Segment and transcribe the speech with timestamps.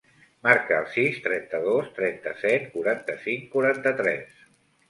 [0.45, 4.43] Marca el sis, trenta-dos, trenta-set, quaranta-cinc, quaranta-tres.